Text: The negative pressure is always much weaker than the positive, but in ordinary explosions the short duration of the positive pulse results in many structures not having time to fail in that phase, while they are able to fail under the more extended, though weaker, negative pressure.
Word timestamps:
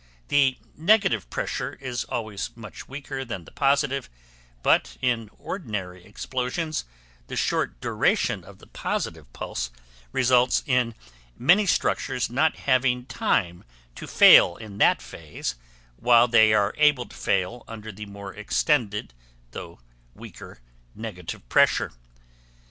The 0.29 0.57
negative 0.75 1.29
pressure 1.29 1.77
is 1.79 2.05
always 2.05 2.49
much 2.57 2.87
weaker 2.87 3.23
than 3.23 3.45
the 3.45 3.51
positive, 3.51 4.09
but 4.63 4.97
in 4.99 5.29
ordinary 5.37 6.03
explosions 6.03 6.85
the 7.27 7.35
short 7.35 7.79
duration 7.79 8.43
of 8.43 8.57
the 8.57 8.65
positive 8.65 9.31
pulse 9.31 9.69
results 10.11 10.63
in 10.65 10.95
many 11.37 11.67
structures 11.67 12.31
not 12.31 12.55
having 12.65 13.05
time 13.05 13.63
to 13.93 14.07
fail 14.07 14.55
in 14.57 14.79
that 14.79 15.03
phase, 15.03 15.53
while 15.97 16.27
they 16.27 16.51
are 16.51 16.73
able 16.79 17.05
to 17.05 17.15
fail 17.15 17.63
under 17.67 17.91
the 17.91 18.07
more 18.07 18.33
extended, 18.33 19.13
though 19.51 19.77
weaker, 20.15 20.61
negative 20.95 21.47
pressure. 21.47 21.91